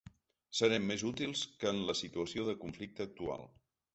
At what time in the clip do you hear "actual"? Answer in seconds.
3.09-3.49